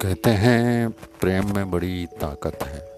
कहते 0.00 0.30
हैं, 0.30 0.90
प्रेम 0.90 1.54
में 1.54 1.70
बड़ी 1.70 2.06
ताकत 2.06 2.58
है। 2.62 2.92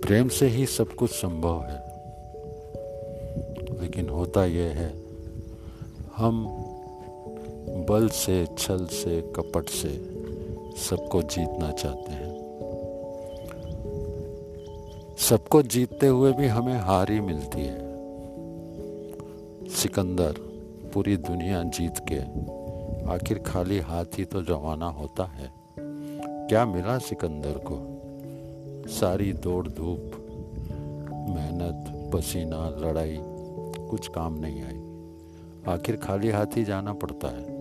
प्रेम 0.00 0.28
से 0.28 0.46
ही 0.46 0.66
सब 0.66 0.94
कुछ 0.94 1.10
संभव 1.10 1.62
है। 1.62 1.90
लेकिन 3.80 4.08
होता 4.08 4.44
यह 4.44 4.64
है, 4.64 5.02
हम 6.16 6.48
बल 7.88 8.08
से, 8.08 8.46
छल 8.58 8.86
से, 8.86 9.32
कपट 9.36 9.68
से 9.68 10.20
सबको 10.76 11.22
जीतना 11.22 11.72
चाहते 11.72 12.12
हैं। 12.12 12.30
सबको 15.18 15.62
जीतते 15.62 16.06
हुए 16.06 16.32
भी 16.32 16.46
हमें 16.46 16.80
हार 16.80 17.10
ही 17.10 17.20
मिलती 17.20 17.60
है। 17.60 17.90
सिकंदर 19.68 20.32
पूरी 20.94 21.16
दुनिया 21.16 21.62
जीत 21.62 21.94
के 22.12 22.50
आखिर 23.08 23.38
खाली 23.38 23.78
हाथ 23.78 24.04
ही 24.04 24.24
तो 24.24 24.40
रवाना 24.40 24.86
होता 24.86 25.24
है। 25.24 25.52
क्या 26.48 26.66
मिला 26.66 26.98
सिकंदर 26.98 27.60
को? 27.66 28.00
सारी 28.88 29.32
दौड़ 29.32 29.68
धूप, 29.68 30.12
मेहनत, 31.30 32.10
पसीना, 32.14 32.68
लड़ाई, 32.78 33.18
कुछ 33.90 34.08
काम 34.08 34.34
नहीं 34.38 34.62
आई। 34.62 34.90
आखिर 35.74 35.96
खाली 35.96 36.30
हाथ 36.30 36.46
ही 36.46 36.64
जाना 36.64 36.92
पड़ता 36.92 37.28
है। 37.28 37.60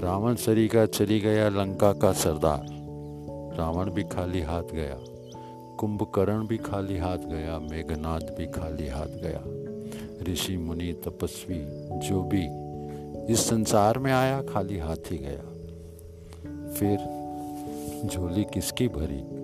रावण 0.00 0.34
सरी 0.34 0.68
का 0.68 0.86
चली 0.86 1.20
गया 1.20 1.48
लंका 1.48 1.92
का 1.92 2.12
सरदार। 2.12 2.66
रावण 3.58 3.90
भी 3.90 4.02
खाली 4.02 4.40
हाथ 4.40 4.62
गया। 4.62 4.98
कुंभकर्ण 5.76 6.46
भी 6.46 6.56
खाली 6.56 6.98
हाथ 6.98 7.18
गया। 7.18 7.58
मेघनाथ 7.58 8.20
भी 8.20 8.46
खाली 8.46 8.88
हाथ 8.88 9.06
गया। 9.06 9.40
ऋषि, 10.32 10.56
मुनि, 10.56 10.92
तपस्वी, 10.92 11.58
जो 12.08 12.22
भी 12.22 12.67
इस 13.28 13.48
संसार 13.48 13.98
में 13.98 14.12
आया, 14.12 14.42
खाली 14.42 14.78
हाथ 14.78 14.96
ही 14.96 15.18
गया। 15.18 15.58
फिर 16.72 17.18
झोली 18.06 18.44
किसकी 18.44 18.88
भरी? 18.88 19.38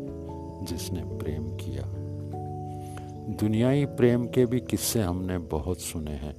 जिसने 0.67 1.05
प्रेम 1.05 1.57
किया। 1.57 1.83
दुनियाई 3.35 3.85
प्रेम 3.85 4.27
के 4.27 4.47
भी 4.47 4.61
किस्से 4.61 5.03
हमने 5.03 5.39
बहुत 5.39 5.79
सुने 5.79 6.11
हैं, 6.11 6.37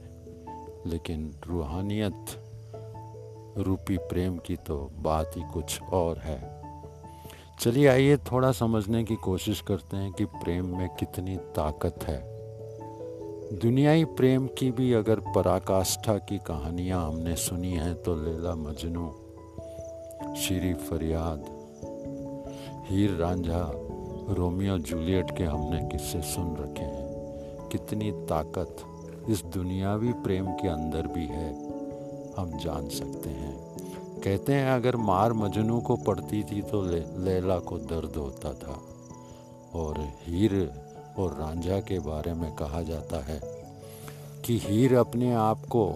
लेकिन 0.87 1.35
रूहानियत, 1.47 2.25
रूपी 3.57 3.97
प्रेम 3.97 4.37
की 4.37 4.55
तो 4.55 4.91
बात 4.97 5.31
ही 5.35 5.41
कुछ 5.53 5.81
और 5.81 6.17
है। 6.17 6.61
चलिए 7.59 7.87
आइए, 7.87 8.17
थोड़ा 8.17 8.51
समझने 8.51 9.03
की 9.03 9.15
कोशिश 9.15 9.61
करते 9.61 9.97
हैं 9.97 10.11
कि 10.11 10.25
प्रेम 10.25 10.77
में 10.77 10.89
कितनी 10.89 11.37
ताकत 11.37 11.99
है। 12.03 12.34
दुनियाई 13.53 14.05
प्रेम 14.05 14.47
की 14.47 14.71
भी 14.71 14.93
अगर 14.93 15.19
पराकाष्ठा 15.19 16.17
की 16.17 16.37
कहानियाँ 16.37 17.07
हमने 17.07 17.35
सुनी 17.35 17.71
हैं 17.71 17.95
तो 17.95 18.15
लैला 18.15 18.55
मजनू 18.55 19.11
श्री 20.35 20.73
फरियाद 20.73 21.45
हीर 22.89 23.11
रांझा 23.11 23.71
रोमियो 24.29 24.77
जूलियट 24.77 25.37
के 25.37 25.43
हमने 25.43 25.89
किस्से 25.89 26.21
सुन 26.21 26.55
रखे 26.55 26.83
हैं। 26.83 27.05
कितनी 27.69 28.11
ताकत 28.11 28.75
इस 29.29 29.43
दुनियावी 29.43 30.13
प्रेम 30.13 30.45
के 30.45 30.67
अंदर 30.67 31.07
भी 31.07 31.25
है 31.25 31.53
हम 32.37 32.57
जान 32.57 32.89
सकते 32.89 33.29
हैं। 33.29 33.57
कहते 34.21 34.53
हैं 34.53 34.71
अगर 34.71 34.95
मार 34.95 35.33
मजनू 35.33 35.81
को 35.81 35.95
पड़ती 35.95 36.43
थी 36.43 36.61
तो 36.61 36.81
ले, 36.81 36.99
लैला 36.99 37.59
को 37.59 37.77
दर्द 37.77 38.15
होता 38.17 38.53
था। 38.53 38.81
और 39.79 39.95
हीर 39.99 40.71
और 41.17 41.37
रांझा 41.39 41.79
के 41.79 41.99
बारे 41.99 42.33
में 42.33 42.55
कहा 42.55 42.81
जाता 42.81 43.25
है 43.25 43.41
कि 44.45 44.59
हीर 44.63 44.95
अपने 44.95 45.33
आप 45.33 45.65
को 45.65 45.93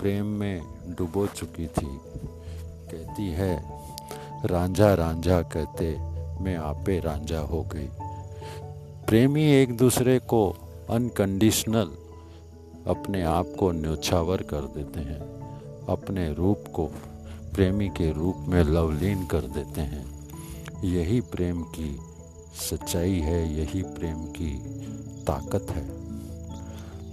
प्रेम 0.00 0.26
में 0.26 0.62
डुबो 0.88 1.26
चुकी 1.26 1.66
थी। 1.66 1.98
कहती 2.90 3.28
है, 3.28 3.64
रांझा 4.44 4.94
रांझा 4.94 5.42
कहते 5.42 5.98
मैं 6.40 6.56
आपे 6.56 7.00
रांझा 7.00 7.38
हो 7.38 7.62
गई। 7.62 7.88
प्रेमी 9.08 9.44
एक 9.44 9.76
दूसरे 9.76 10.18
को 10.18 10.50
अनकंडीशनल 10.90 11.90
अपने 12.86 13.22
आप 13.22 13.46
को 13.58 13.72
न्योछावर 13.72 14.42
कर 14.42 14.60
देते 14.60 15.00
हैं। 15.00 15.18
अपने 15.88 16.34
रूप 16.34 16.64
को 16.74 16.86
प्रेमी 17.54 17.88
के 17.88 18.12
रूप 18.12 18.36
में 18.38 18.64
लवलीन 18.64 19.26
कर 19.26 19.40
देते 19.40 19.80
हैं। 19.80 20.28
यही 20.84 21.20
प्रेम 21.20 21.62
की 21.62 21.98
सच्चाई 22.54 23.18
है, 23.18 23.60
यही 23.60 23.82
प्रेम 23.82 24.26
की 24.26 24.58
ताकत 25.22 25.66
है। 25.70 26.04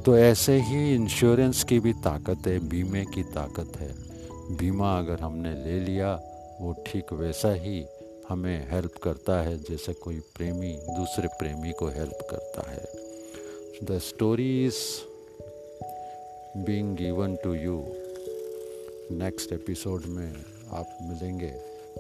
तो 0.04 0.18
ऐसे 0.18 0.62
ही 0.62 0.96
इंश्योरेंस 0.96 1.64
की 1.64 1.80
भी 1.80 1.94
ताकत 1.94 2.48
है, 2.48 2.60
बीमे 2.60 3.06
की 3.06 3.24
ताकत 3.24 3.78
है। 3.78 3.96
बीमा 4.58 5.00
अगर 5.00 5.20
हमने 5.20 5.54
ले 5.54 5.80
लिया, 5.80 6.14
वो 6.62 6.84
ठीक 6.88 7.14
वैसा 7.14 7.54
ही 7.54 7.86
हमें 8.30 8.72
हेल्प 8.72 8.94
करता 9.04 9.42
है, 9.42 9.58
जैसे 9.58 9.94
कोई 9.94 10.20
प्रेमी 10.20 10.74
दूसरे 10.74 11.28
प्रेमी 11.28 11.72
को 11.72 11.88
हेल्प 11.88 12.28
करता 12.32 12.72
है। 12.72 12.86
The 13.84 14.00
story 14.00 14.66
is 14.66 14.76
being 16.58 16.96
given 16.96 17.36
to 17.36 17.54
you 17.54 17.86
next 19.12 19.54
episode 19.54 20.06
में 20.06 20.34
आप 20.72 20.98
मिलेंगे 21.02 21.54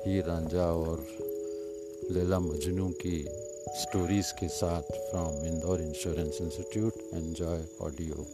ही 0.07 0.19
रांझा 0.19 0.65
और 0.65 1.07
लैला 2.09 2.39
मजनू 2.39 2.87
की 3.01 3.17
स्टोरीज़ 3.81 4.31
के 4.39 4.47
साथ 4.49 4.91
from 5.09 5.45
Indore 5.47 5.81
insurance 5.81 6.37
institute 6.41 6.93
enjoy 7.13 7.63
audio 7.81 8.25